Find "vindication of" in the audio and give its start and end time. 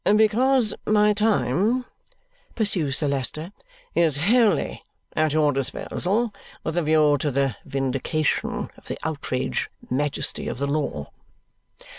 7.65-8.87